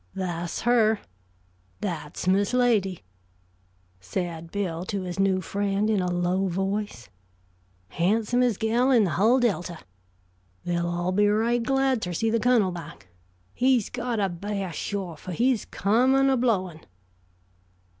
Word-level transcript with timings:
"That's 0.15 0.61
her. 0.61 0.99
That's 1.79 2.27
Miss 2.27 2.55
Lady," 2.55 3.03
said 3.99 4.49
Bill 4.51 4.83
to 4.85 5.03
his 5.03 5.19
new 5.19 5.41
friend, 5.41 5.91
in 5.91 6.01
a 6.01 6.09
low 6.11 6.47
voice. 6.47 7.07
"Han'somest 7.89 8.57
gal 8.59 8.89
in 8.89 9.03
the 9.03 9.11
hull 9.11 9.39
Delta. 9.39 9.77
They'll 10.65 10.89
all 10.89 11.11
be 11.11 11.27
right 11.29 11.61
glad 11.61 12.01
ter 12.01 12.13
see 12.13 12.31
the 12.31 12.39
Cunnel 12.39 12.71
back. 12.71 13.09
He's 13.53 13.91
got 13.91 14.19
a 14.19 14.27
b'ah 14.27 14.73
shore, 14.73 15.17
fer 15.17 15.33
he's 15.33 15.65
comin' 15.65 16.31
a 16.31 16.35
blowin'." 16.37 16.79